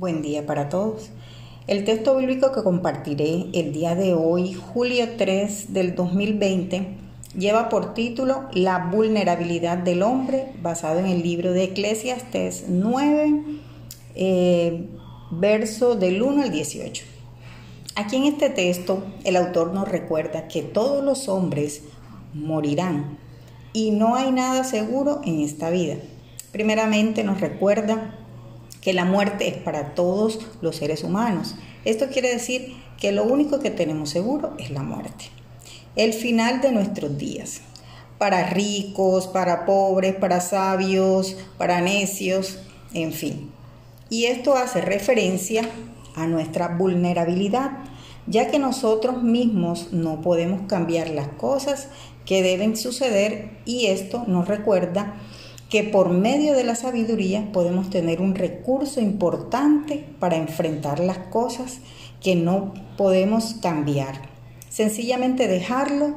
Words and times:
Buen 0.00 0.22
día 0.22 0.46
para 0.46 0.70
todos. 0.70 1.10
El 1.66 1.84
texto 1.84 2.16
bíblico 2.16 2.52
que 2.52 2.62
compartiré 2.62 3.48
el 3.52 3.74
día 3.74 3.94
de 3.94 4.14
hoy, 4.14 4.54
julio 4.54 5.06
3 5.18 5.74
del 5.74 5.94
2020, 5.94 6.86
lleva 7.36 7.68
por 7.68 7.92
título 7.92 8.48
La 8.54 8.88
vulnerabilidad 8.90 9.76
del 9.76 10.02
hombre, 10.02 10.54
basado 10.62 11.00
en 11.00 11.04
el 11.04 11.22
libro 11.22 11.52
de 11.52 11.64
Eclesiastes 11.64 12.64
9, 12.68 13.42
eh, 14.14 14.88
verso 15.32 15.96
del 15.96 16.22
1 16.22 16.44
al 16.44 16.50
18. 16.50 17.04
Aquí 17.94 18.16
en 18.16 18.24
este 18.24 18.48
texto, 18.48 19.02
el 19.24 19.36
autor 19.36 19.74
nos 19.74 19.86
recuerda 19.86 20.48
que 20.48 20.62
todos 20.62 21.04
los 21.04 21.28
hombres 21.28 21.82
morirán 22.32 23.18
y 23.74 23.90
no 23.90 24.14
hay 24.14 24.32
nada 24.32 24.64
seguro 24.64 25.20
en 25.26 25.40
esta 25.40 25.68
vida. 25.68 25.96
Primeramente 26.52 27.22
nos 27.22 27.42
recuerda 27.42 28.16
que 28.80 28.92
la 28.92 29.04
muerte 29.04 29.48
es 29.48 29.56
para 29.56 29.94
todos 29.94 30.40
los 30.60 30.76
seres 30.76 31.04
humanos. 31.04 31.54
Esto 31.84 32.08
quiere 32.08 32.30
decir 32.32 32.74
que 32.98 33.12
lo 33.12 33.24
único 33.24 33.60
que 33.60 33.70
tenemos 33.70 34.10
seguro 34.10 34.54
es 34.58 34.70
la 34.70 34.82
muerte. 34.82 35.26
El 35.96 36.12
final 36.12 36.60
de 36.60 36.72
nuestros 36.72 37.18
días. 37.18 37.62
Para 38.18 38.50
ricos, 38.50 39.26
para 39.26 39.64
pobres, 39.64 40.14
para 40.14 40.40
sabios, 40.40 41.36
para 41.56 41.80
necios, 41.80 42.58
en 42.92 43.12
fin. 43.12 43.50
Y 44.10 44.26
esto 44.26 44.56
hace 44.56 44.82
referencia 44.82 45.62
a 46.14 46.26
nuestra 46.26 46.68
vulnerabilidad, 46.68 47.70
ya 48.26 48.50
que 48.50 48.58
nosotros 48.58 49.22
mismos 49.22 49.92
no 49.92 50.20
podemos 50.20 50.62
cambiar 50.68 51.08
las 51.10 51.28
cosas 51.28 51.88
que 52.26 52.42
deben 52.42 52.76
suceder 52.76 53.50
y 53.64 53.86
esto 53.86 54.24
nos 54.26 54.46
recuerda 54.46 55.14
que 55.70 55.84
por 55.84 56.10
medio 56.10 56.54
de 56.54 56.64
la 56.64 56.74
sabiduría 56.74 57.48
podemos 57.52 57.90
tener 57.90 58.20
un 58.20 58.34
recurso 58.34 59.00
importante 59.00 60.04
para 60.18 60.36
enfrentar 60.36 60.98
las 60.98 61.18
cosas 61.18 61.78
que 62.20 62.34
no 62.34 62.74
podemos 62.96 63.54
cambiar. 63.62 64.28
Sencillamente 64.68 65.46
dejarlo 65.46 66.16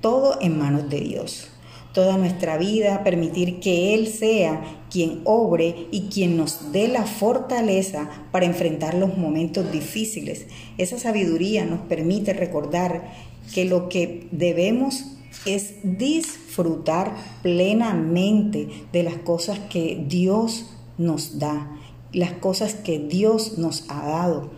todo 0.00 0.38
en 0.40 0.58
manos 0.58 0.90
de 0.90 1.00
Dios. 1.00 1.48
Toda 1.94 2.18
nuestra 2.18 2.58
vida, 2.58 3.02
permitir 3.02 3.60
que 3.60 3.94
Él 3.94 4.08
sea 4.08 4.62
quien 4.90 5.20
obre 5.24 5.86
y 5.90 6.08
quien 6.08 6.36
nos 6.36 6.72
dé 6.72 6.88
la 6.88 7.04
fortaleza 7.04 8.08
para 8.30 8.46
enfrentar 8.46 8.94
los 8.94 9.16
momentos 9.16 9.72
difíciles. 9.72 10.46
Esa 10.76 10.98
sabiduría 10.98 11.64
nos 11.64 11.80
permite 11.80 12.34
recordar 12.34 13.10
que 13.54 13.64
lo 13.64 13.88
que 13.88 14.28
debemos 14.32 15.17
es 15.46 15.74
disfrutar 15.82 17.14
plenamente 17.42 18.68
de 18.92 19.02
las 19.02 19.16
cosas 19.18 19.58
que 19.70 20.04
Dios 20.08 20.66
nos 20.98 21.38
da, 21.38 21.70
las 22.12 22.32
cosas 22.32 22.74
que 22.74 22.98
Dios 22.98 23.58
nos 23.58 23.84
ha 23.88 24.06
dado. 24.06 24.50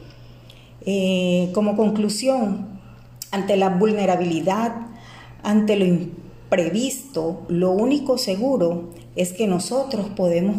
Eh, 0.86 1.50
como 1.54 1.76
conclusión, 1.76 2.80
ante 3.30 3.56
la 3.56 3.68
vulnerabilidad, 3.68 4.74
ante 5.42 5.76
lo 5.76 5.84
imprevisto, 5.84 7.42
lo 7.48 7.70
único 7.70 8.18
seguro 8.18 8.90
es 9.16 9.32
que 9.32 9.46
nosotros 9.46 10.08
podemos 10.16 10.56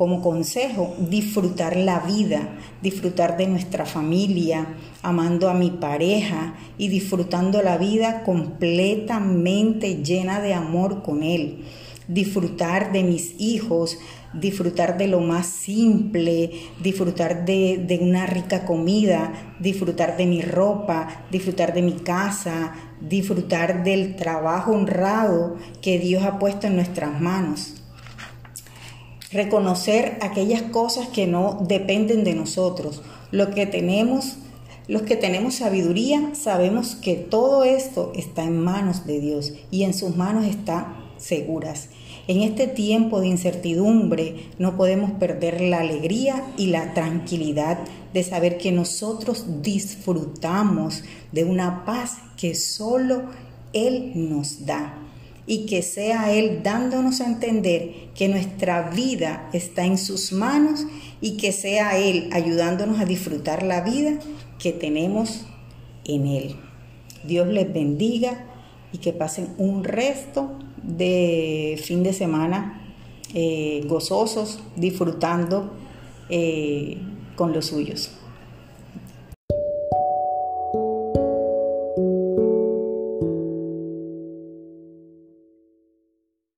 como 0.00 0.22
consejo, 0.22 0.94
disfrutar 1.10 1.76
la 1.76 2.00
vida, 2.00 2.56
disfrutar 2.80 3.36
de 3.36 3.46
nuestra 3.46 3.84
familia, 3.84 4.66
amando 5.02 5.50
a 5.50 5.52
mi 5.52 5.72
pareja 5.72 6.54
y 6.78 6.88
disfrutando 6.88 7.60
la 7.60 7.76
vida 7.76 8.22
completamente 8.22 9.96
llena 10.02 10.40
de 10.40 10.54
amor 10.54 11.02
con 11.02 11.22
Él. 11.22 11.66
Disfrutar 12.08 12.92
de 12.92 13.02
mis 13.02 13.38
hijos, 13.38 13.98
disfrutar 14.32 14.96
de 14.96 15.06
lo 15.06 15.20
más 15.20 15.46
simple, 15.46 16.50
disfrutar 16.82 17.44
de, 17.44 17.84
de 17.86 17.98
una 17.98 18.24
rica 18.24 18.64
comida, 18.64 19.54
disfrutar 19.60 20.16
de 20.16 20.24
mi 20.24 20.40
ropa, 20.40 21.26
disfrutar 21.30 21.74
de 21.74 21.82
mi 21.82 21.92
casa, 21.92 22.72
disfrutar 23.02 23.84
del 23.84 24.16
trabajo 24.16 24.72
honrado 24.72 25.58
que 25.82 25.98
Dios 25.98 26.24
ha 26.24 26.38
puesto 26.38 26.68
en 26.68 26.76
nuestras 26.76 27.20
manos 27.20 27.79
reconocer 29.32 30.18
aquellas 30.20 30.62
cosas 30.62 31.08
que 31.08 31.26
no 31.26 31.58
dependen 31.66 32.24
de 32.24 32.34
nosotros. 32.34 33.02
Lo 33.30 33.50
que 33.50 33.66
tenemos, 33.66 34.36
los 34.88 35.02
que 35.02 35.16
tenemos 35.16 35.56
sabiduría, 35.56 36.34
sabemos 36.34 36.96
que 36.96 37.14
todo 37.14 37.64
esto 37.64 38.12
está 38.16 38.44
en 38.44 38.58
manos 38.58 39.06
de 39.06 39.20
Dios 39.20 39.52
y 39.70 39.84
en 39.84 39.94
sus 39.94 40.16
manos 40.16 40.46
está 40.46 40.96
seguras. 41.16 41.88
En 42.26 42.42
este 42.42 42.66
tiempo 42.66 43.20
de 43.20 43.28
incertidumbre 43.28 44.50
no 44.58 44.76
podemos 44.76 45.12
perder 45.12 45.60
la 45.60 45.80
alegría 45.80 46.44
y 46.56 46.66
la 46.66 46.94
tranquilidad 46.94 47.78
de 48.12 48.22
saber 48.22 48.58
que 48.58 48.72
nosotros 48.72 49.62
disfrutamos 49.62 51.04
de 51.32 51.44
una 51.44 51.84
paz 51.84 52.18
que 52.36 52.54
solo 52.54 53.22
Él 53.72 54.12
nos 54.14 54.66
da 54.66 55.09
y 55.46 55.66
que 55.66 55.82
sea 55.82 56.32
Él 56.32 56.62
dándonos 56.62 57.20
a 57.20 57.26
entender 57.26 58.10
que 58.14 58.28
nuestra 58.28 58.90
vida 58.90 59.48
está 59.52 59.84
en 59.84 59.98
sus 59.98 60.32
manos 60.32 60.86
y 61.20 61.36
que 61.36 61.52
sea 61.52 61.98
Él 61.98 62.28
ayudándonos 62.32 63.00
a 63.00 63.04
disfrutar 63.04 63.62
la 63.62 63.80
vida 63.80 64.18
que 64.58 64.72
tenemos 64.72 65.46
en 66.04 66.26
Él. 66.26 66.56
Dios 67.24 67.48
les 67.48 67.72
bendiga 67.72 68.46
y 68.92 68.98
que 68.98 69.12
pasen 69.12 69.48
un 69.58 69.84
resto 69.84 70.58
de 70.82 71.80
fin 71.82 72.02
de 72.02 72.12
semana 72.12 72.94
eh, 73.34 73.84
gozosos, 73.86 74.60
disfrutando 74.76 75.72
eh, 76.28 76.98
con 77.36 77.52
los 77.52 77.66
suyos. 77.66 78.10